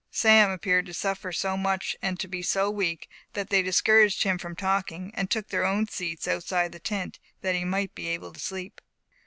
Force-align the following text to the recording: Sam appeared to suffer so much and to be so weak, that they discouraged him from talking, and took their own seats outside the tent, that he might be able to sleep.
Sam 0.09 0.49
appeared 0.49 0.87
to 0.87 0.95
suffer 0.95 1.31
so 1.31 1.55
much 1.55 1.95
and 2.01 2.19
to 2.19 2.27
be 2.27 2.41
so 2.41 2.71
weak, 2.71 3.07
that 3.33 3.51
they 3.51 3.61
discouraged 3.61 4.23
him 4.23 4.39
from 4.39 4.55
talking, 4.55 5.11
and 5.13 5.29
took 5.29 5.49
their 5.49 5.63
own 5.63 5.87
seats 5.87 6.27
outside 6.27 6.71
the 6.71 6.79
tent, 6.79 7.19
that 7.41 7.53
he 7.53 7.65
might 7.65 7.93
be 7.93 8.07
able 8.07 8.33
to 8.33 8.39
sleep. 8.39 8.81